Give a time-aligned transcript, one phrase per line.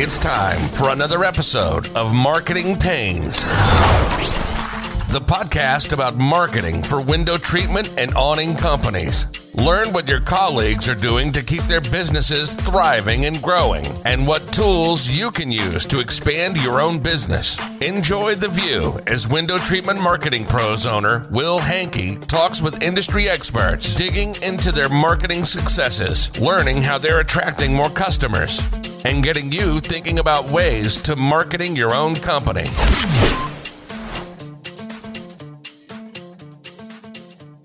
[0.00, 3.42] It's time for another episode of Marketing Pains,
[5.10, 9.26] the podcast about marketing for window treatment and awning companies.
[9.58, 14.52] Learn what your colleagues are doing to keep their businesses thriving and growing, and what
[14.52, 17.58] tools you can use to expand your own business.
[17.80, 23.96] Enjoy the view as Window Treatment Marketing Pros owner Will Hankey talks with industry experts,
[23.96, 28.62] digging into their marketing successes, learning how they're attracting more customers,
[29.04, 32.68] and getting you thinking about ways to marketing your own company.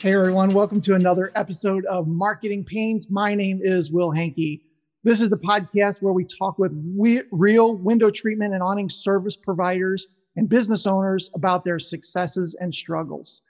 [0.04, 3.10] Hey everyone, welcome to another episode of Marketing Pains.
[3.10, 4.62] My name is Will Hankey.
[5.06, 9.38] This is the podcast where we talk with we, real window treatment and awning service
[9.38, 13.44] providers and business owners about their successes and struggles.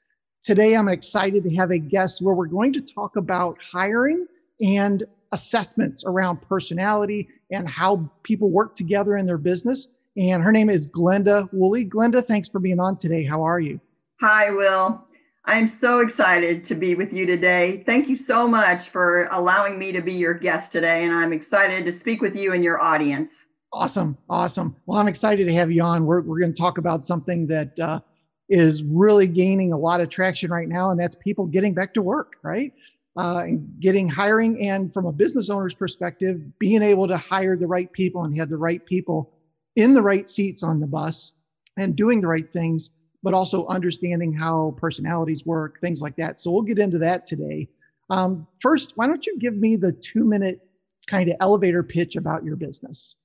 [0.43, 4.27] Today, I'm excited to have a guest where we're going to talk about hiring
[4.61, 9.87] and assessments around personality and how people work together in their business.
[10.17, 11.83] And her name is Glenda Woolley.
[11.83, 13.23] Glenda, thanks for being on today.
[13.23, 13.79] How are you?
[14.21, 15.03] Hi, Will.
[15.45, 17.83] I'm so excited to be with you today.
[17.85, 21.03] Thank you so much for allowing me to be your guest today.
[21.03, 23.33] And I'm excited to speak with you and your audience.
[23.73, 24.17] Awesome.
[24.29, 24.75] Awesome.
[24.85, 26.05] Well, I'm excited to have you on.
[26.05, 27.99] We're, we're going to talk about something that uh,
[28.47, 32.01] is really gaining a lot of traction right now, and that's people getting back to
[32.01, 32.71] work, right?
[33.17, 34.65] Uh, and getting hiring.
[34.65, 38.49] And from a business owner's perspective, being able to hire the right people and have
[38.49, 39.33] the right people
[39.75, 41.33] in the right seats on the bus
[41.77, 42.91] and doing the right things
[43.23, 46.39] but also understanding how personalities work, things like that.
[46.39, 47.69] So we'll get into that today.
[48.09, 50.59] Um, first, why don't you give me the two minute
[51.07, 53.15] kind of elevator pitch about your business?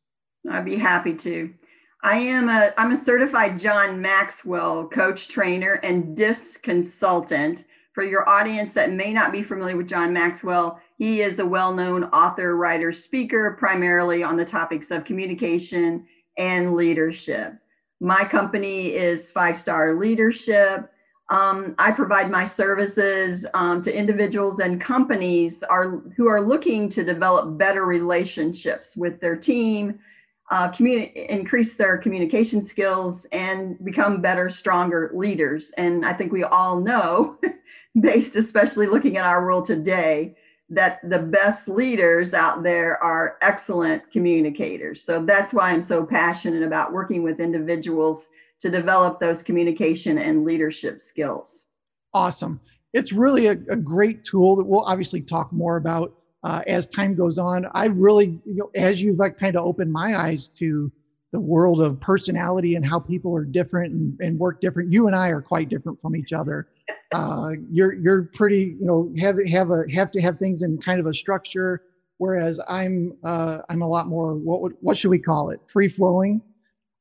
[0.48, 1.52] I'd be happy to.
[2.02, 7.64] I am a I'm a certified John Maxwell coach trainer and DISC consultant.
[7.92, 12.04] For your audience that may not be familiar with John Maxwell, he is a well-known
[12.04, 17.54] author, writer, speaker, primarily on the topics of communication and leadership.
[18.00, 20.90] My company is Five Star Leadership.
[21.30, 27.04] Um, I provide my services um, to individuals and companies are, who are looking to
[27.04, 29.98] develop better relationships with their team,
[30.50, 35.70] uh, communi- increase their communication skills, and become better, stronger leaders.
[35.76, 37.36] And I think we all know,
[38.00, 40.34] based especially looking at our world today,
[40.70, 45.02] that the best leaders out there are excellent communicators.
[45.02, 48.28] So that's why I'm so passionate about working with individuals
[48.60, 51.64] to develop those communication and leadership skills.
[52.12, 52.60] Awesome.
[52.92, 57.14] It's really a, a great tool that we'll obviously talk more about uh, as time
[57.14, 57.66] goes on.
[57.72, 60.90] I really, you know, as you've like kind of opened my eyes to
[61.32, 64.92] the world of personality and how people are different and, and work different.
[64.92, 66.68] You and I are quite different from each other
[67.14, 71.00] uh, you're you're pretty you know have have a have to have things in kind
[71.00, 71.82] of a structure
[72.18, 75.88] whereas i'm uh, i'm a lot more what would, what should we call it free
[75.88, 76.40] flowing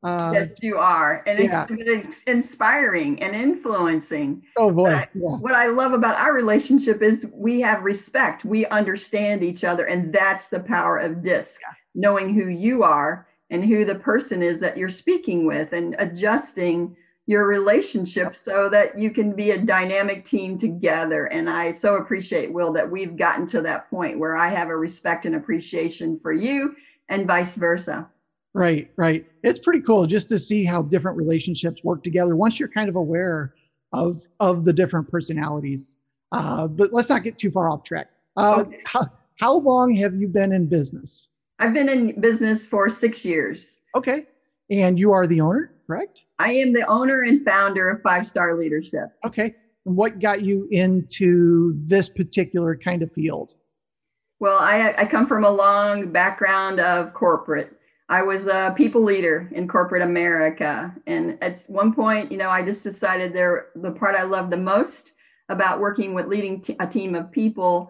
[0.04, 1.66] uh, yes you are and yeah.
[1.70, 5.38] it's, it's, inspiring and influencing oh boy I, yeah.
[5.38, 10.14] what i love about our relationship is we have respect we understand each other and
[10.14, 11.60] that's the power of disc
[11.96, 16.96] knowing who you are and who the person is that you're speaking with and adjusting
[17.28, 21.26] your relationship so that you can be a dynamic team together.
[21.26, 24.76] And I so appreciate, Will, that we've gotten to that point where I have a
[24.76, 26.74] respect and appreciation for you
[27.10, 28.08] and vice versa.
[28.54, 29.26] Right, right.
[29.44, 32.96] It's pretty cool just to see how different relationships work together once you're kind of
[32.96, 33.54] aware
[33.94, 35.98] of of the different personalities.
[36.32, 38.08] Uh, but let's not get too far off track.
[38.38, 38.80] Uh, okay.
[38.86, 39.06] how,
[39.36, 41.28] how long have you been in business?
[41.60, 43.78] I've been in business for six years.
[43.96, 44.28] Okay.
[44.70, 45.72] And you are the owner?
[45.88, 46.24] correct?
[46.38, 49.10] I am the owner and founder of Five Star Leadership.
[49.26, 49.56] Okay.
[49.86, 53.54] And what got you into this particular kind of field?
[54.40, 57.74] Well, I, I come from a long background of corporate.
[58.10, 60.94] I was a people leader in corporate America.
[61.08, 64.58] And at one point, you know, I just decided there the part I loved the
[64.58, 65.14] most
[65.50, 67.90] about working with leading t- a team of people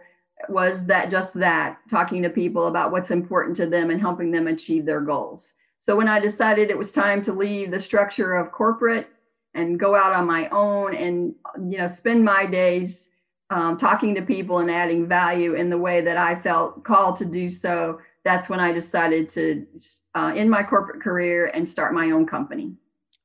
[0.49, 4.47] was that just that talking to people about what's important to them and helping them
[4.47, 5.53] achieve their goals.
[5.87, 9.07] So when I decided it was time to leave the structure of corporate
[9.53, 11.33] and go out on my own and
[11.71, 13.07] you know spend my days
[13.51, 17.25] um, talking to people and adding value in the way that I felt called to
[17.25, 19.65] do so, that's when I decided to
[20.13, 22.73] uh, end my corporate career and start my own company.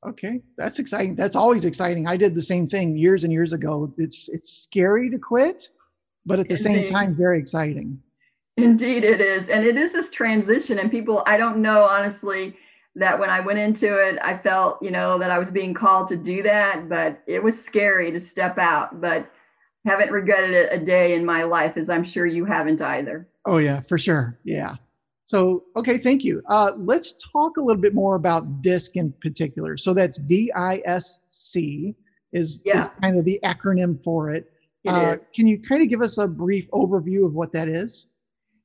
[0.06, 1.16] Okay, that's exciting.
[1.16, 2.06] That's always exciting.
[2.06, 3.92] I did the same thing years and years ago.
[3.98, 5.68] It's it's scary to quit,
[6.24, 6.62] but at the Indeed.
[6.62, 8.00] same time, very exciting.
[8.56, 9.48] Indeed, it is.
[9.48, 10.78] And it is this transition.
[10.78, 12.56] And people, I don't know, honestly,
[12.94, 16.08] that when I went into it, I felt, you know, that I was being called
[16.08, 19.00] to do that, but it was scary to step out.
[19.00, 19.30] But
[19.84, 23.26] haven't regretted it a day in my life, as I'm sure you haven't either.
[23.46, 24.38] Oh, yeah, for sure.
[24.44, 24.76] Yeah.
[25.24, 26.42] So, okay, thank you.
[26.48, 29.76] Uh, let's talk a little bit more about DISC in particular.
[29.76, 31.94] So that's D-I-S-C
[32.32, 32.80] is, Yeah.
[32.80, 34.52] is kind of the acronym for it.
[34.84, 38.06] It Uh, can you kind of give us a brief overview of what that is?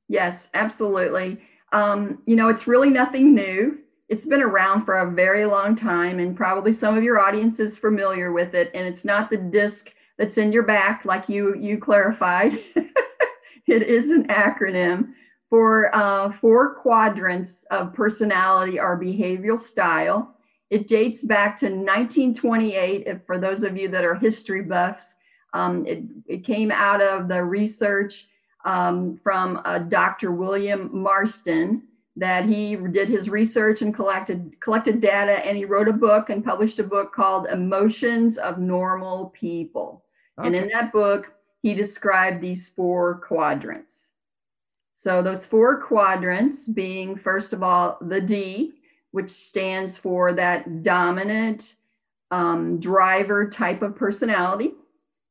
[0.08, 1.40] Yes, absolutely.
[1.72, 3.78] Um, you know, it's really nothing new.
[4.08, 7.76] It's been around for a very long time, and probably some of your audience is
[7.76, 8.70] familiar with it.
[8.74, 12.58] And it's not the disc that's in your back, like you you clarified.
[13.66, 15.12] it is an acronym
[15.50, 20.34] for uh, four quadrants of personality or behavioral style.
[20.70, 23.04] It dates back to 1928.
[23.06, 25.14] If for those of you that are history buffs,
[25.52, 28.26] um, it, it came out of the research
[28.68, 30.30] um, from uh, Dr.
[30.30, 31.82] William Marston
[32.16, 36.44] that he did his research and collected collected data and he wrote a book and
[36.44, 40.04] published a book called Emotions of Normal People.
[40.36, 41.32] And in that book,
[41.62, 44.10] he described these four quadrants.
[44.94, 48.74] So those four quadrants being first of all the D,
[49.12, 51.74] which stands for that dominant
[52.30, 54.74] um, driver type of personality.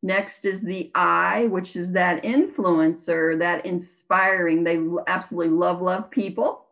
[0.03, 4.63] Next is the I, which is that influencer, that inspiring.
[4.63, 6.65] They absolutely love, love people.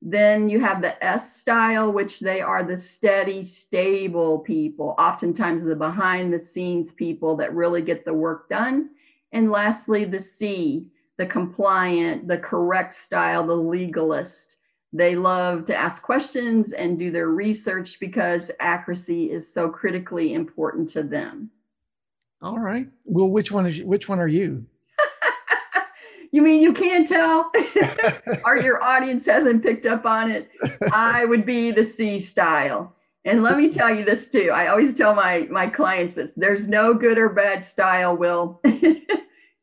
[0.00, 5.76] Then you have the S style, which they are the steady, stable people, oftentimes the
[5.76, 8.90] behind the scenes people that really get the work done.
[9.30, 10.88] And lastly, the C,
[11.18, 14.56] the compliant, the correct style, the legalist.
[14.92, 20.88] They love to ask questions and do their research because accuracy is so critically important
[20.90, 21.50] to them.
[22.42, 22.88] All right.
[23.04, 24.64] Well, which one is which one are you?
[26.32, 27.50] you mean you can't tell?
[28.44, 30.50] or your audience hasn't picked up on it?
[30.92, 32.94] I would be the C style.
[33.24, 34.50] And let me tell you this too.
[34.52, 36.32] I always tell my my clients this.
[36.36, 38.60] There's no good or bad style, Will.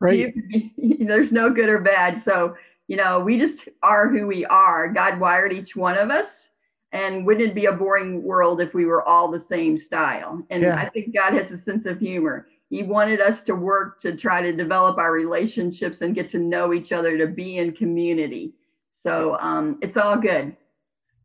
[0.02, 0.34] Right.
[0.48, 2.22] You- there's no good or bad.
[2.22, 2.56] So,
[2.88, 4.88] you know, we just are who we are.
[4.88, 6.48] God wired each one of us.
[6.94, 10.42] And wouldn't it be a boring world if we were all the same style?
[10.50, 10.78] And Yeah.
[10.78, 12.48] I think God has a sense of humor.
[12.70, 16.74] He wanted us to work to try to develop our relationships and get to know
[16.74, 18.54] each other, to be in community.
[18.92, 20.56] So um, it's all good.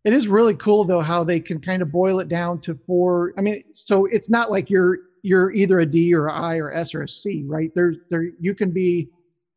[0.05, 3.33] It is really cool though how they can kind of boil it down to four.
[3.39, 6.73] I mean, so it's not like you're you're either a D or a I or
[6.73, 7.71] S or a C, right?
[7.75, 9.09] There's there you can be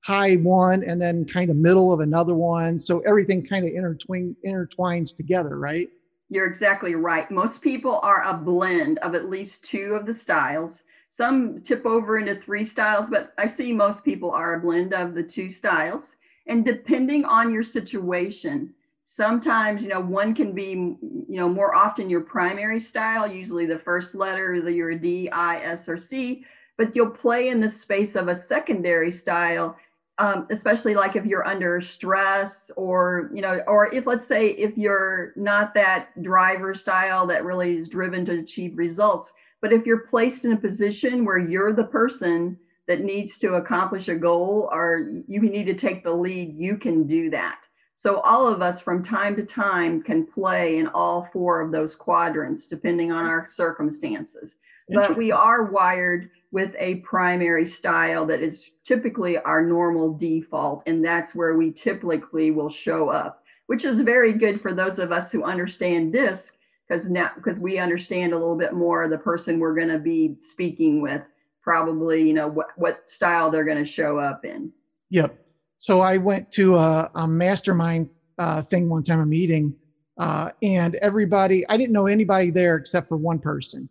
[0.04, 2.80] high one and then kind of middle of another one.
[2.80, 5.90] So everything kind of intertwine intertwines together, right?
[6.30, 7.30] You're exactly right.
[7.30, 10.84] Most people are a blend of at least two of the styles.
[11.12, 15.16] Some tip over into three styles, but I see most people are a blend of
[15.16, 16.16] the two styles.
[16.48, 18.74] And depending on your situation,
[19.06, 23.80] sometimes, you know, one can be, you know, more often your primary style, usually the
[23.80, 26.46] first letter, either you're a D, I, S, or C,
[26.78, 29.78] but you'll play in the space of a secondary style
[30.20, 34.78] um, especially like if you're under stress or you know or if let's say if
[34.78, 39.32] you're not that driver style that really is driven to achieve results
[39.62, 42.58] but if you're placed in a position where you're the person
[42.88, 47.06] that needs to accomplish a goal or you need to take the lead you can
[47.06, 47.60] do that.
[47.98, 51.96] So all of us from time to time can play in all four of those
[51.96, 54.56] quadrants depending on our circumstances.
[54.90, 61.04] But we are wired with a primary style that is typically our normal default and
[61.04, 65.32] that's where we typically will show up which is very good for those of us
[65.32, 66.56] who understand disc
[66.88, 70.36] because now because we understand a little bit more the person we're going to be
[70.40, 71.22] speaking with
[71.62, 74.72] probably you know what, what style they're going to show up in
[75.10, 75.38] Yep.
[75.80, 79.76] So I went to a, a mastermind uh, thing one time, a meeting,
[80.20, 83.88] uh, and everybody, I didn't know anybody there except for one person,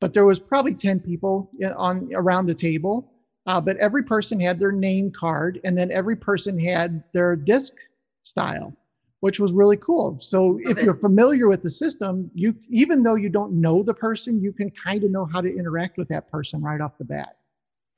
[0.00, 3.12] but there was probably 10 people on around the table.
[3.46, 7.72] Uh, but every person had their name card and then every person had their disc
[8.22, 8.76] style,
[9.20, 10.18] which was really cool.
[10.20, 14.42] So if you're familiar with the system, you, even though you don't know the person,
[14.42, 17.36] you can kind of know how to interact with that person right off the bat.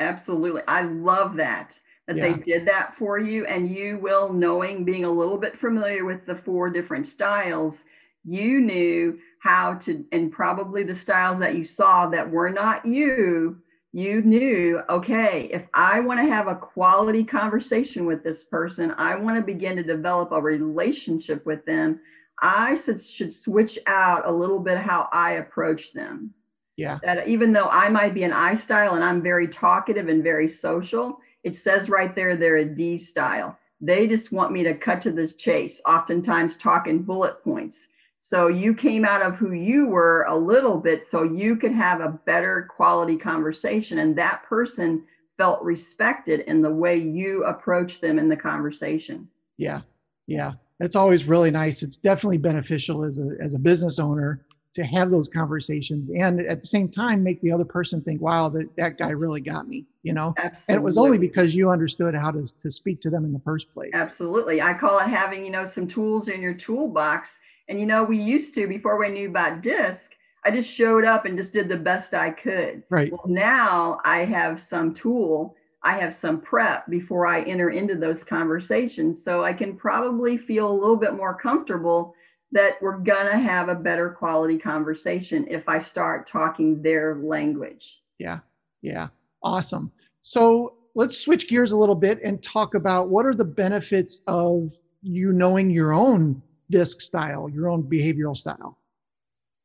[0.00, 0.62] Absolutely.
[0.66, 2.32] I love that that Yeah.
[2.32, 6.26] they did that for you and you will knowing being a little bit familiar with
[6.26, 7.84] the four different styles,
[8.24, 13.61] you knew how to and probably the styles that you saw that were not you,
[13.92, 19.16] you knew, okay, if I want to have a quality conversation with this person, I
[19.16, 22.00] want to begin to develop a relationship with them,
[22.40, 26.32] I should, should switch out a little bit how I approach them
[26.76, 26.98] Yeah.
[27.02, 30.48] that even though I might be an I style and I'm very talkative and very
[30.48, 33.58] social, it says right there they're a D style.
[33.80, 37.88] They just want me to cut to the chase, oftentimes talking bullet points.
[38.22, 42.00] So you came out of who you were a little bit so you could have
[42.00, 43.98] a better quality conversation.
[43.98, 45.04] And that person
[45.36, 49.28] felt respected in the way you approach them in the conversation.
[49.58, 49.80] Yeah,
[50.28, 51.82] yeah, it's always really nice.
[51.82, 56.62] It's definitely beneficial as a as a business owner to have those conversations and at
[56.62, 59.84] the same time make the other person think, wow, that, that guy really got me,
[60.02, 60.32] you know?
[60.38, 60.64] Absolutely.
[60.68, 63.40] And it was only because you understood how to, to speak to them in the
[63.40, 63.90] first place.
[63.92, 64.62] Absolutely.
[64.62, 67.36] I call it having, you know, some tools in your toolbox.
[67.68, 70.12] And, you know, we used to, before we knew about DISC,
[70.44, 72.82] I just showed up and just did the best I could.
[72.90, 73.12] Right.
[73.12, 75.54] Well, now I have some tool,
[75.84, 79.22] I have some prep before I enter into those conversations.
[79.22, 82.14] So I can probably feel a little bit more comfortable
[82.50, 88.00] that we're going to have a better quality conversation if I start talking their language.
[88.18, 88.40] Yeah.
[88.82, 89.08] Yeah.
[89.42, 89.90] Awesome.
[90.20, 94.70] So let's switch gears a little bit and talk about what are the benefits of
[95.02, 96.42] you knowing your own
[96.72, 98.78] disc style, your own behavioral style.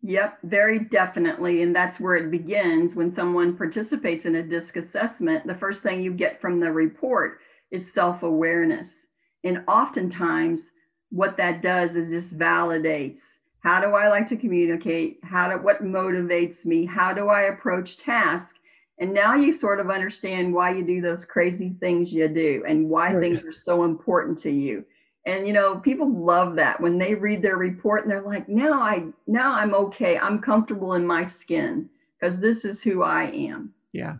[0.03, 1.63] Yep, very definitely.
[1.63, 5.47] And that's where it begins when someone participates in a DISC assessment.
[5.47, 7.39] The first thing you get from the report
[7.71, 9.07] is self awareness.
[9.43, 10.69] And oftentimes,
[11.09, 13.37] what that does is just validates
[13.67, 15.19] how do I like to communicate?
[15.23, 16.85] How do what motivates me?
[16.85, 18.57] How do I approach tasks?
[18.99, 22.89] And now you sort of understand why you do those crazy things you do and
[22.89, 23.21] why right.
[23.21, 24.85] things are so important to you.
[25.27, 28.81] And you know, people love that when they read their report and they're like, now
[28.81, 30.17] I now I'm okay.
[30.17, 33.73] I'm comfortable in my skin because this is who I am.
[33.91, 34.15] Yeah.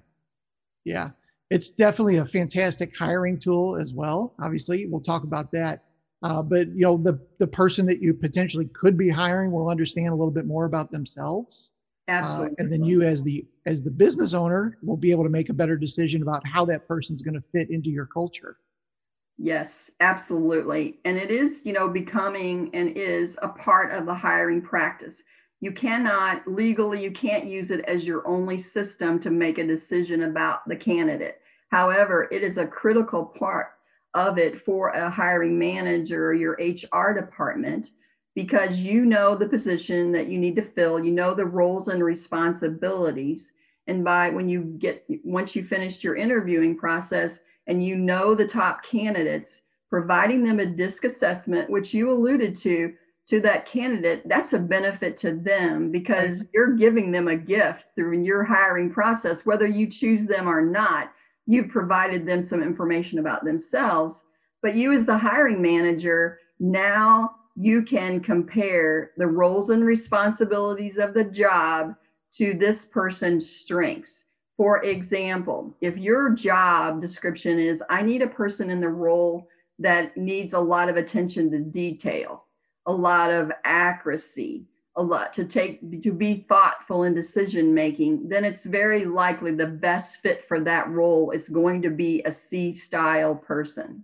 [0.83, 1.11] Yeah.
[1.49, 4.35] It's definitely a fantastic hiring tool as well.
[4.41, 5.85] Obviously, we'll talk about that.
[6.23, 10.09] Uh, but you know, the the person that you potentially could be hiring will understand
[10.09, 11.71] a little bit more about themselves.
[12.09, 12.51] Absolutely.
[12.51, 15.47] Uh, and then you as the as the business owner will be able to make
[15.47, 18.57] a better decision about how that person's going to fit into your culture.
[19.37, 20.99] Yes, absolutely.
[21.05, 25.21] And it is, you know, becoming and is a part of the hiring practice.
[25.59, 30.23] You cannot legally, you can't use it as your only system to make a decision
[30.23, 31.39] about the candidate.
[31.69, 33.67] However, it is a critical part
[34.13, 37.89] of it for a hiring manager or your HR department
[38.35, 42.03] because you know the position that you need to fill, you know the roles and
[42.03, 43.51] responsibilities.
[43.87, 48.47] And by when you get, once you finished your interviewing process, and you know the
[48.47, 52.93] top candidates, providing them a disc assessment, which you alluded to,
[53.27, 56.47] to that candidate, that's a benefit to them because mm-hmm.
[56.53, 61.11] you're giving them a gift through your hiring process, whether you choose them or not.
[61.45, 64.23] You've provided them some information about themselves,
[64.61, 71.13] but you, as the hiring manager, now you can compare the roles and responsibilities of
[71.13, 71.95] the job
[72.33, 74.23] to this person's strengths.
[74.57, 79.47] For example, if your job description is, I need a person in the role
[79.77, 82.45] that needs a lot of attention to detail,
[82.87, 88.43] a lot of accuracy, a lot to take to be thoughtful in decision making, then
[88.43, 92.73] it's very likely the best fit for that role is going to be a C
[92.73, 94.03] style person.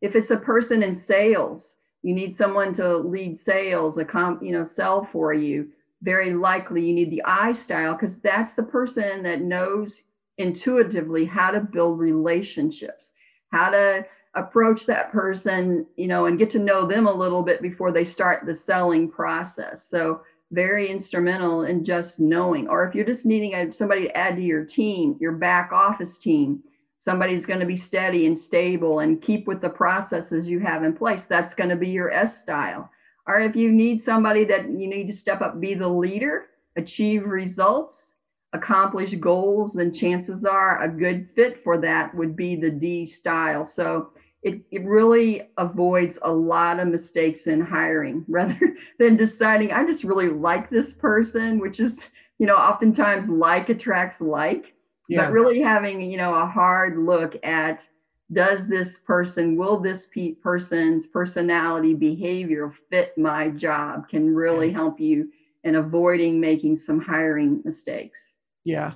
[0.00, 4.52] If it's a person in sales, you need someone to lead sales, a comp, you
[4.52, 5.68] know, sell for you
[6.02, 10.02] very likely you need the I style because that's the person that knows
[10.38, 13.12] intuitively how to build relationships,
[13.50, 17.60] how to approach that person, you know, and get to know them a little bit
[17.60, 19.88] before they start the selling process.
[19.88, 22.68] So very instrumental in just knowing.
[22.68, 26.18] Or if you're just needing a, somebody to add to your team, your back office
[26.18, 26.62] team,
[27.00, 30.92] somebody's going to be steady and stable and keep with the processes you have in
[30.92, 31.24] place.
[31.24, 32.90] That's going to be your S style
[33.28, 37.26] or if you need somebody that you need to step up, be the leader, achieve
[37.26, 38.14] results,
[38.54, 43.66] accomplish goals, then chances are a good fit for that would be the D style.
[43.66, 44.10] So
[44.42, 48.58] it, it really avoids a lot of mistakes in hiring rather
[48.98, 52.06] than deciding, I just really like this person, which is,
[52.38, 54.72] you know, oftentimes like attracts like,
[55.10, 55.24] yeah.
[55.24, 57.86] but really having, you know, a hard look at
[58.32, 65.00] does this person will this pe- person's personality behavior fit my job can really help
[65.00, 65.30] you
[65.64, 68.32] in avoiding making some hiring mistakes.
[68.64, 68.92] Yeah.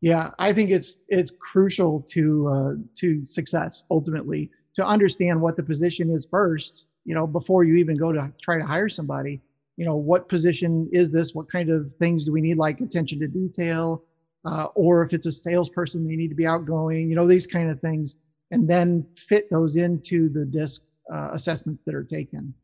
[0.00, 5.62] Yeah i think it's it's crucial to uh, to success ultimately to understand what the
[5.62, 9.40] position is first you know before you even go to try to hire somebody.
[9.78, 11.34] You know what position is this?
[11.34, 14.02] What kind of things do we need like attention to detail
[14.46, 17.70] uh, or if it's a salesperson they need to be outgoing you know these kind
[17.70, 18.16] of things
[18.50, 22.54] and then fit those into the DISC uh, assessments that are taken.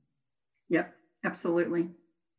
[0.68, 1.88] Yep, absolutely.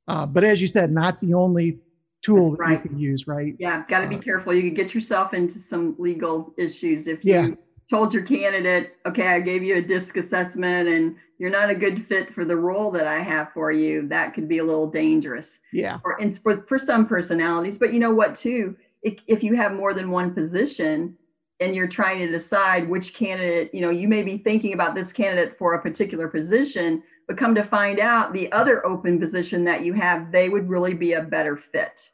[0.07, 1.79] Uh, but as you said, not the only
[2.21, 2.83] tool That's that right.
[2.83, 3.55] you can use, right?
[3.59, 4.53] Yeah, got to be uh, careful.
[4.53, 7.57] You could get yourself into some legal issues if you
[7.89, 12.07] told your candidate, okay, I gave you a DISC assessment and you're not a good
[12.07, 14.07] fit for the role that I have for you.
[14.07, 15.59] That could be a little dangerous.
[15.71, 15.99] Yeah.
[15.99, 17.77] For, for, for some personalities.
[17.77, 18.75] But you know what, too?
[19.03, 21.15] If, if you have more than one position,
[21.63, 25.13] and you're trying to decide which candidate, you know, you may be thinking about this
[25.13, 29.83] candidate for a particular position, but come to find out the other open position that
[29.83, 32.09] you have, they would really be a better fit.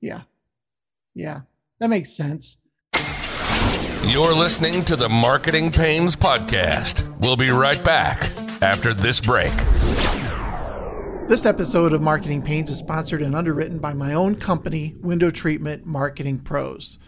[0.00, 0.22] Yeah.
[1.14, 1.42] Yeah.
[1.80, 2.56] That makes sense.
[4.06, 7.06] You're listening to the Marketing Pains Podcast.
[7.20, 8.22] We'll be right back
[8.62, 9.52] after this break.
[11.28, 15.86] This episode of Marketing Pains is sponsored and underwritten by my own company, Window Treatment
[15.86, 16.98] Marketing Pros.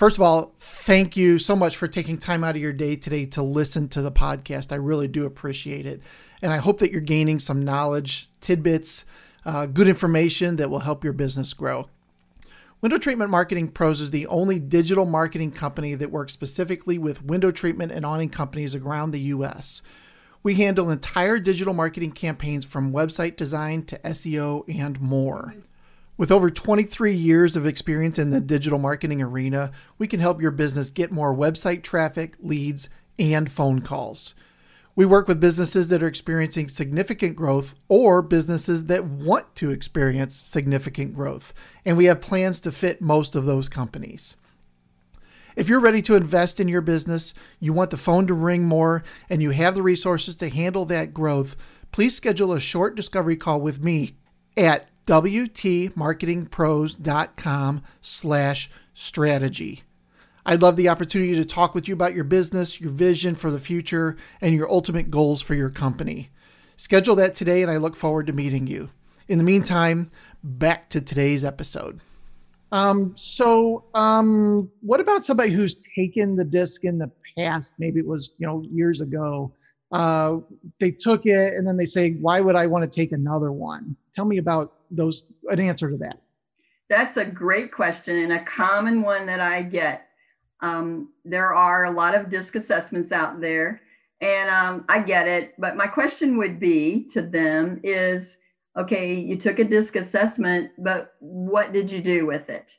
[0.00, 3.26] First of all, thank you so much for taking time out of your day today
[3.26, 4.72] to listen to the podcast.
[4.72, 6.00] I really do appreciate it.
[6.40, 9.04] And I hope that you're gaining some knowledge, tidbits,
[9.44, 11.90] uh, good information that will help your business grow.
[12.80, 17.50] Window Treatment Marketing Pros is the only digital marketing company that works specifically with window
[17.50, 19.82] treatment and awning companies around the U.S.
[20.42, 25.56] We handle entire digital marketing campaigns from website design to SEO and more.
[26.20, 30.50] With over 23 years of experience in the digital marketing arena, we can help your
[30.50, 34.34] business get more website traffic, leads, and phone calls.
[34.94, 40.36] We work with businesses that are experiencing significant growth or businesses that want to experience
[40.36, 41.54] significant growth,
[41.86, 44.36] and we have plans to fit most of those companies.
[45.56, 49.02] If you're ready to invest in your business, you want the phone to ring more,
[49.30, 51.56] and you have the resources to handle that growth,
[51.92, 54.16] please schedule a short discovery call with me
[54.54, 59.82] at wtmarketingpros.com slash strategy.
[60.46, 63.58] I'd love the opportunity to talk with you about your business, your vision for the
[63.58, 66.30] future, and your ultimate goals for your company.
[66.76, 68.90] Schedule that today, and I look forward to meeting you.
[69.28, 70.10] In the meantime,
[70.44, 72.00] back to today's episode.
[72.72, 77.74] Um, so, um, what about somebody who's taken the disc in the past?
[77.78, 79.50] Maybe it was, you know, years ago.
[79.92, 80.38] Uh,
[80.78, 83.96] they took it and then they say, why would I want to take another one?
[84.14, 86.20] Tell me about those, an answer to that.
[86.88, 90.06] That's a great question and a common one that I get.
[90.60, 93.80] Um, there are a lot of disc assessments out there
[94.20, 95.54] and um, I get it.
[95.58, 98.36] But my question would be to them is,
[98.76, 102.72] okay, you took a disc assessment, but what did you do with it?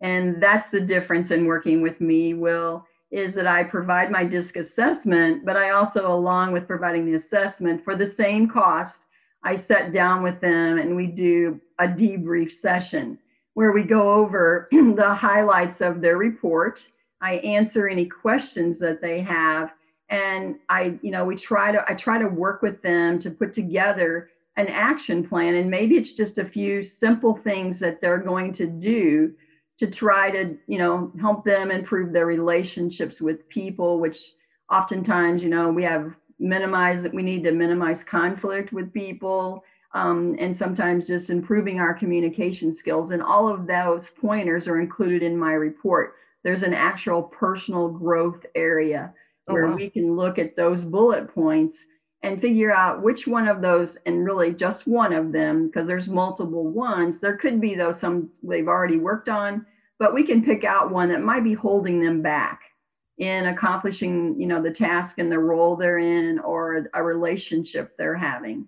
[0.00, 4.56] And that's the difference in working with me, Will, is that I provide my disc
[4.56, 9.02] assessment, but I also, along with providing the assessment for the same cost,
[9.42, 13.18] I sit down with them and we do a debrief session
[13.54, 16.86] where we go over the highlights of their report.
[17.20, 19.72] I answer any questions that they have
[20.08, 23.52] and I, you know, we try to I try to work with them to put
[23.52, 28.52] together an action plan and maybe it's just a few simple things that they're going
[28.54, 29.32] to do
[29.80, 34.34] to try to you know help them improve their relationships with people which
[34.70, 40.56] oftentimes you know we have minimize we need to minimize conflict with people um, and
[40.56, 45.52] sometimes just improving our communication skills and all of those pointers are included in my
[45.52, 46.14] report
[46.44, 49.12] there's an actual personal growth area
[49.48, 49.76] oh, where wow.
[49.76, 51.86] we can look at those bullet points
[52.22, 56.08] and figure out which one of those and really just one of them because there's
[56.08, 57.18] multiple ones.
[57.18, 59.64] There could be though some they've already worked on
[60.00, 62.62] but we can pick out one that might be holding them back
[63.18, 68.16] in accomplishing you know the task and the role they're in or a relationship they're
[68.16, 68.66] having.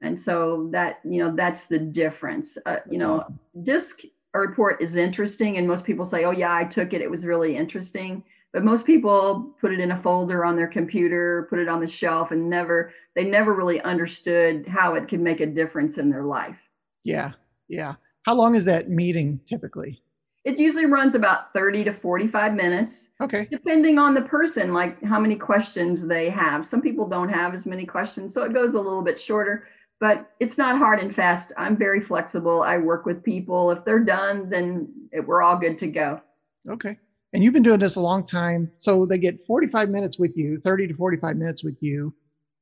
[0.00, 2.58] And so that you know that's the difference.
[2.66, 3.38] Uh, you know awesome.
[3.62, 4.00] disc
[4.34, 7.02] report is interesting and most people say oh yeah i took it.
[7.02, 11.46] It was really interesting but most people put it in a folder on their computer
[11.50, 15.40] put it on the shelf and never they never really understood how it could make
[15.40, 16.56] a difference in their life.
[17.04, 17.32] Yeah
[17.72, 17.94] yeah.
[18.24, 20.00] How long is that meeting typically?
[20.44, 23.46] It usually runs about 30 to 45 minutes okay.
[23.50, 26.66] depending on the person like how many questions they have.
[26.66, 29.66] Some people don't have as many questions so it goes a little bit shorter
[30.00, 31.52] but it's not hard and fast.
[31.56, 32.62] I'm very flexible.
[32.62, 33.70] I work with people.
[33.70, 36.20] If they're done then it, we're all good to go.
[36.68, 36.98] Okay
[37.32, 38.70] and you've been doing this a long time.
[38.78, 42.12] So they get 45 minutes with you, 30 to 45 minutes with you,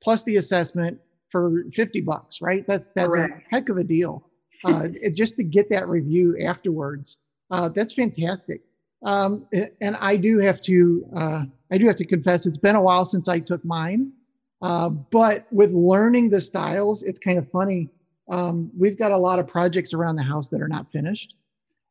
[0.01, 2.67] plus the assessment for 50 bucks, right?
[2.67, 4.25] That's that's a heck of a deal.
[4.65, 7.19] Uh, just to get that review afterwards,
[7.51, 8.61] uh, that's fantastic.
[9.03, 9.47] Um,
[9.81, 13.05] and I do have to uh, I do have to confess, it's been a while
[13.05, 14.13] since I took mine.
[14.63, 17.89] Uh, but with learning the styles, it's kind of funny.
[18.29, 21.35] Um, we've got a lot of projects around the house that are not finished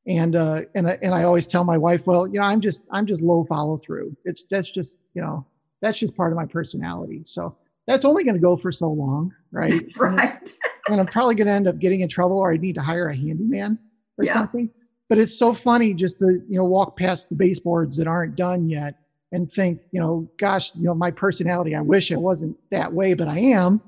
[0.08, 2.86] and uh, and I, and I always tell my wife, well, you know, I'm just
[2.92, 4.16] I'm just low follow through.
[4.26, 5.46] It's that's just you know
[5.82, 7.22] that's just part of my personality.
[7.26, 7.56] So
[7.88, 9.84] that's only going to go for so long, right?
[9.98, 10.40] right.
[10.42, 10.52] And,
[10.90, 13.10] and I'm probably going to end up getting in trouble, or I need to hire
[13.10, 13.78] a handyman
[14.18, 14.34] or yeah.
[14.34, 14.70] something.
[15.10, 18.70] But it's so funny just to you know walk past the baseboards that aren't done
[18.70, 18.96] yet
[19.32, 21.76] and think, you know, gosh, you know, my personality.
[21.76, 23.82] I wish it wasn't that way, but I am.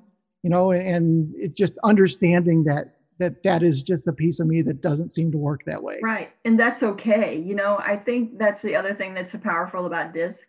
[0.43, 4.61] You know, and it just understanding that that that is just a piece of me
[4.63, 5.99] that doesn't seem to work that way.
[6.01, 6.31] Right.
[6.45, 7.37] And that's okay.
[7.37, 10.47] You know, I think that's the other thing that's so powerful about disc.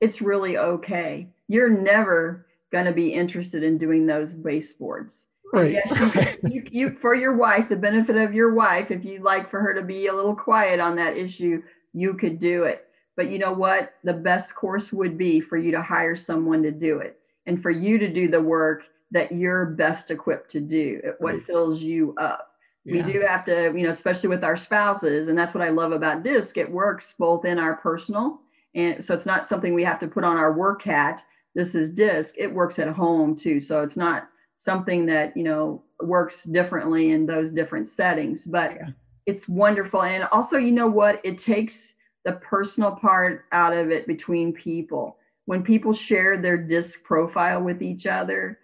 [0.00, 1.28] It's really okay.
[1.48, 5.24] You're never going to be interested in doing those baseboards.
[5.52, 5.72] Right.
[5.72, 9.50] Yes, you, you, you, for your wife, the benefit of your wife, if you'd like
[9.50, 12.86] for her to be a little quiet on that issue, you could do it.
[13.16, 13.94] But you know what?
[14.04, 17.70] The best course would be for you to hire someone to do it and for
[17.70, 21.46] you to do the work that you're best equipped to do, what right.
[21.46, 22.48] fills you up.
[22.84, 23.04] Yeah.
[23.06, 25.28] We do have to, you know, especially with our spouses.
[25.28, 26.56] And that's what I love about DISC.
[26.56, 28.40] It works both in our personal,
[28.74, 31.22] and so it's not something we have to put on our work hat.
[31.54, 32.34] This is DISC.
[32.38, 33.60] It works at home too.
[33.60, 38.44] So it's not something that, you know, works differently in those different settings.
[38.44, 38.90] But yeah.
[39.26, 40.02] it's wonderful.
[40.02, 41.20] And also, you know what?
[41.24, 41.94] It takes
[42.24, 45.16] the personal part out of it between people.
[45.46, 48.58] When people share their disc profile with each other,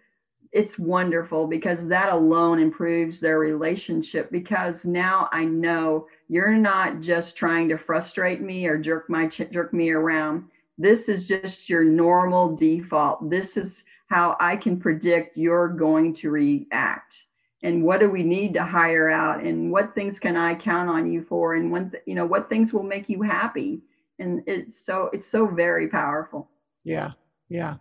[0.53, 7.37] it's wonderful because that alone improves their relationship because now I know you're not just
[7.37, 10.45] trying to frustrate me or jerk my jerk me around.
[10.79, 13.31] This is just your normal default.
[13.31, 17.17] This is how I can predict you're going to react.
[17.63, 19.43] And what do we need to hire out?
[19.43, 21.55] And what things can i count on you for?
[21.55, 23.83] And when you know what things will make you happy?
[24.19, 26.51] And it's so it's so very powerful.
[26.85, 27.13] Yeah
[27.49, 27.77] yeah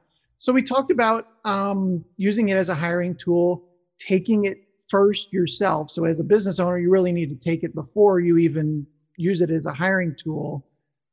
[0.46, 3.64] so we talked about um, using it as a hiring tool
[4.00, 4.58] taking it
[4.90, 8.38] first yourself so as a business owner you really need to take it before you
[8.38, 8.86] even
[9.18, 10.64] use it as a hiring tool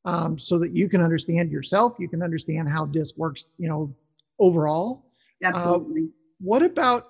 [0.04, 3.90] um, so that you can understand yourself you can understand how disc works you know
[4.38, 5.02] overall
[5.42, 7.04] absolutely uh, what about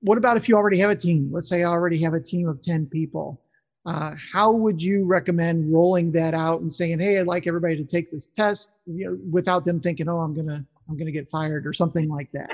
[0.00, 1.28] what about if you already have a team?
[1.32, 3.40] Let's say I already have a team of 10 people.
[3.84, 7.84] Uh, how would you recommend rolling that out and saying, "Hey, I'd like everybody to
[7.84, 11.66] take this test," you know, without them thinking, "Oh, I'm gonna, I'm gonna get fired"
[11.66, 12.50] or something like that?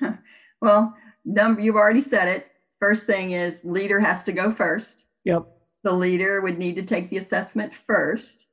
[0.60, 2.46] well, number you've already said it.
[2.80, 5.04] First thing is leader has to go first.
[5.24, 5.46] Yep.
[5.84, 8.46] The leader would need to take the assessment first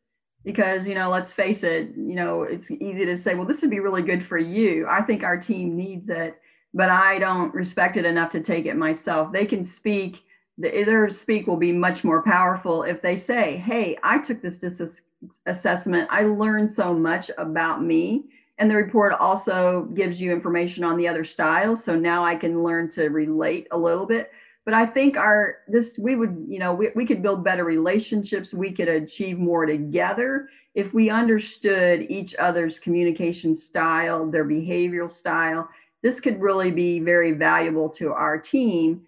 [0.45, 3.69] because you know let's face it you know it's easy to say well this would
[3.69, 6.39] be really good for you i think our team needs it
[6.73, 9.32] but I don't respect it enough to take it myself.
[9.32, 10.23] They can speak,
[10.58, 14.60] the, their speak will be much more powerful if they say, Hey, I took this
[14.60, 15.01] dis-
[15.45, 16.08] assessment.
[16.12, 18.25] I learned so much about me.
[18.59, 21.83] And the report also gives you information on the other styles.
[21.83, 24.31] So now I can learn to relate a little bit.
[24.65, 28.53] But I think our this we would, you know, we, we could build better relationships.
[28.53, 35.67] We could achieve more together if we understood each other's communication style, their behavioral style,
[36.01, 39.01] this could really be very valuable to our team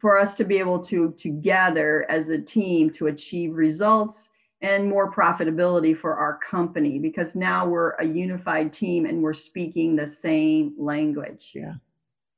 [0.00, 4.28] for us to be able to together as a team to achieve results
[4.60, 9.94] and more profitability for our company because now we're a unified team and we're speaking
[9.94, 11.52] the same language.
[11.54, 11.74] Yeah.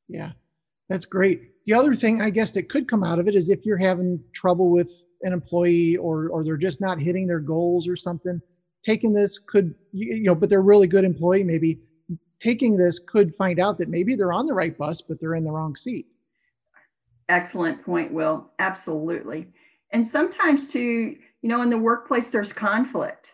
[0.09, 0.33] Yeah.
[0.89, 1.53] That's great.
[1.67, 4.23] The other thing I guess that could come out of it is if you're having
[4.35, 4.91] trouble with
[5.23, 8.41] an employee or or they're just not hitting their goals or something,
[8.83, 11.79] taking this could you know, but they're really good employee, maybe
[12.41, 15.45] taking this could find out that maybe they're on the right bus, but they're in
[15.45, 16.07] the wrong seat.
[17.29, 18.51] Excellent point, Will.
[18.59, 19.47] Absolutely.
[19.93, 23.33] And sometimes, too, you know, in the workplace, there's conflict.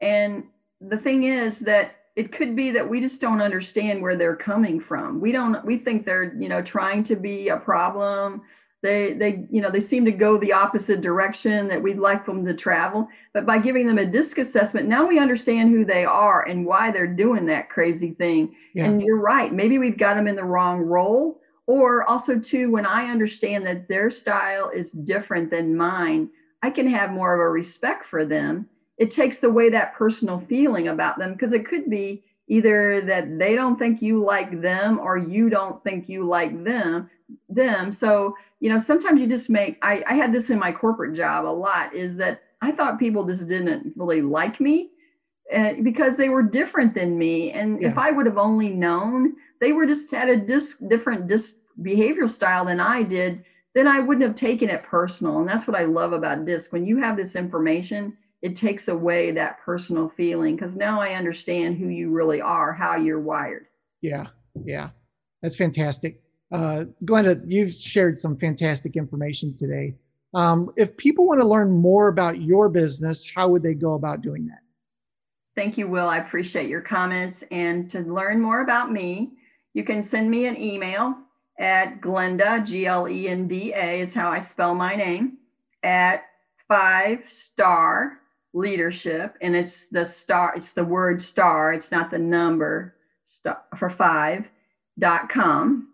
[0.00, 0.44] And
[0.80, 4.80] the thing is that it could be that we just don't understand where they're coming
[4.80, 5.20] from.
[5.20, 8.42] We don't, we think they're, you know, trying to be a problem
[8.84, 12.44] they they you know they seem to go the opposite direction that we'd like them
[12.44, 16.46] to travel but by giving them a disc assessment now we understand who they are
[16.46, 18.84] and why they're doing that crazy thing yeah.
[18.84, 22.84] and you're right maybe we've got them in the wrong role or also too when
[22.84, 26.28] i understand that their style is different than mine
[26.64, 28.66] i can have more of a respect for them.
[28.96, 33.54] It takes away that personal feeling about them because it could be either that they
[33.54, 37.10] don't think you like them or you don't think you like them
[37.48, 37.92] them.
[37.92, 41.44] So you know sometimes you just make I, I had this in my corporate job
[41.44, 44.90] a lot is that i thought people just didn't really like me
[45.54, 47.52] uh, because they were different than me.
[47.52, 47.88] And yeah.
[47.88, 52.28] if i would have only known they were just had a dis, different dis, behavioral
[52.28, 55.84] style than i did then i wouldn't have taken it personal and that's what i
[55.84, 60.76] love about disc when you have this information it takes away that personal feeling because
[60.76, 63.66] now i understand who you really are how you're wired
[64.02, 64.26] yeah
[64.64, 64.90] yeah
[65.42, 66.20] that's fantastic
[66.54, 69.94] uh, Glenda, you've shared some fantastic information today.
[70.34, 74.20] Um, if people want to learn more about your business, how would they go about
[74.20, 74.60] doing that?
[75.56, 76.08] Thank you, Will.
[76.08, 77.42] I appreciate your comments.
[77.50, 79.32] And to learn more about me,
[79.72, 81.16] you can send me an email
[81.58, 85.38] at Glenda, G L E N D A is how I spell my name,
[85.82, 86.24] at
[86.68, 88.18] five star
[88.52, 89.36] leadership.
[89.40, 94.48] And it's the star, it's the word star, it's not the number star, for five
[94.98, 95.88] dot com.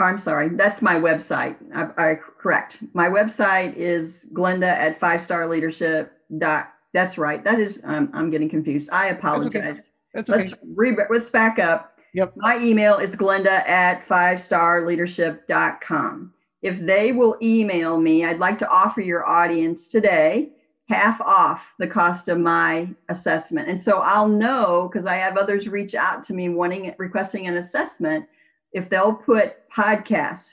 [0.00, 1.56] I'm sorry, that's my website.
[1.74, 2.78] I, I correct.
[2.94, 6.72] My website is Glenda at five star leadership dot.
[6.92, 7.42] That's right.
[7.44, 8.90] That is, um, I'm getting confused.
[8.90, 9.52] I apologize.
[9.52, 9.80] That's okay.
[10.14, 10.48] That's okay.
[10.48, 11.93] Let's, re- let's back up.
[12.14, 12.34] Yep.
[12.36, 16.32] My email is glenda at fivestarleadership.com.
[16.62, 20.50] If they will email me, I'd like to offer your audience today
[20.88, 23.68] half off the cost of my assessment.
[23.68, 27.56] And so I'll know because I have others reach out to me wanting requesting an
[27.56, 28.26] assessment.
[28.72, 30.44] If they'll put podcast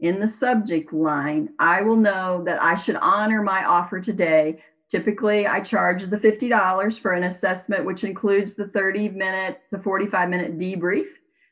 [0.00, 4.62] in the subject line, I will know that I should honor my offer today.
[4.90, 10.28] Typically, I charge the $50 for an assessment, which includes the 30 minute, the 45
[10.28, 11.06] minute debrief.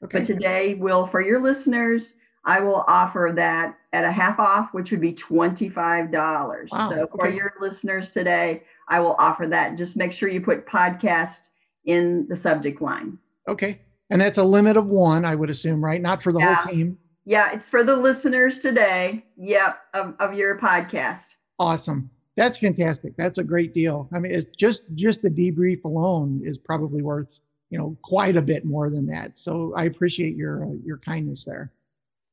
[0.05, 0.19] Okay.
[0.19, 4.91] But today, will for your listeners, I will offer that at a half off, which
[4.91, 6.73] would be $25.
[6.73, 7.37] Wow, So for okay.
[7.37, 9.77] your listeners today, I will offer that.
[9.77, 11.49] Just make sure you put podcast
[11.85, 13.19] in the subject line.
[13.49, 13.81] Okay.
[14.11, 16.01] And that's a limit of one, I would assume, right?
[16.01, 16.55] Not for the Yeah.
[16.57, 16.99] whole team.
[17.25, 19.25] Yeah, it's for the listeners today.
[19.37, 21.25] Yep, of, of your podcast.
[21.59, 22.11] Awesome.
[22.39, 23.17] That's fantastic.
[23.17, 24.09] That's a great deal.
[24.15, 27.27] I mean, it's just just the debrief alone is probably worth
[27.71, 29.37] you know quite a bit more than that.
[29.37, 31.73] So I appreciate your uh, your kindness there.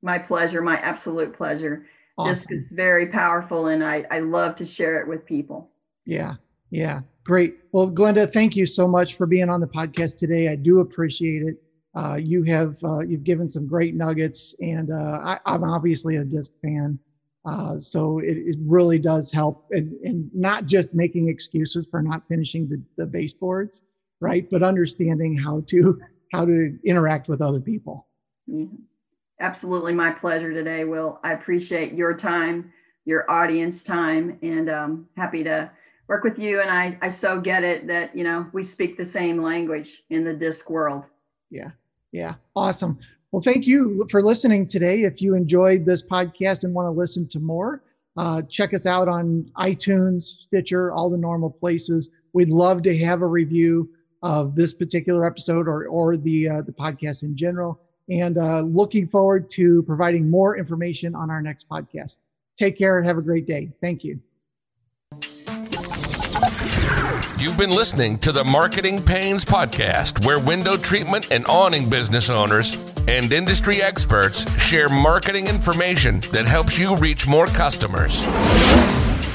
[0.04, 1.88] My pleasure, my absolute pleasure.
[2.24, 5.72] This is very powerful, and I, I love to share it with people.
[6.06, 6.36] Yeah.
[6.70, 7.02] Yeah.
[7.26, 7.58] Great.
[7.72, 10.48] Well, Glenda, thank you so much for being on the podcast today.
[10.48, 11.56] I do appreciate it.
[11.96, 16.24] Uh, you have uh, you've given some great nuggets, and uh, I, I'm obviously a
[16.24, 17.00] disc fan,
[17.46, 22.24] uh, so it, it really does help, and, and not just making excuses for not
[22.28, 23.82] finishing the, the baseboards,
[24.20, 24.50] right?
[24.50, 26.00] But understanding how to
[26.34, 28.08] how to interact with other people.
[28.48, 28.66] Yeah.
[29.42, 31.20] Absolutely, my pleasure today, Will.
[31.24, 32.72] I appreciate your time,
[33.04, 35.70] your audience time, and um, happy to
[36.08, 36.62] work with you.
[36.62, 40.24] And I, I so get it that you know we speak the same language in
[40.24, 41.04] the disc world.
[41.50, 41.72] Yeah.
[42.12, 42.36] Yeah.
[42.56, 42.98] Awesome.
[43.32, 45.02] Well, thank you for listening today.
[45.02, 47.84] If you enjoyed this podcast and want to listen to more,
[48.18, 52.10] uh, check us out on iTunes, Stitcher, all the normal places.
[52.34, 53.90] We'd love to have a review
[54.22, 57.80] of this particular episode or, or the, uh, the podcast in general.
[58.10, 62.20] And uh, looking forward to providing more information on our next podcast.
[62.58, 63.72] Take care and have a great day.
[63.82, 64.20] Thank you.
[67.38, 72.85] You've been listening to the Marketing Pains Podcast, where window treatment and awning business owners
[73.08, 78.22] and industry experts share marketing information that helps you reach more customers.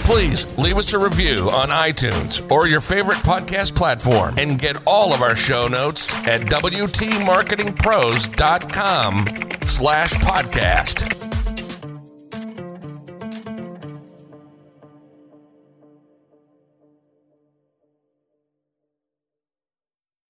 [0.05, 5.15] Please leave us a review on iTunes or your favorite podcast platform and get all
[5.15, 9.27] of our show notes at wtmarketingpros.com
[9.67, 11.20] slash podcast.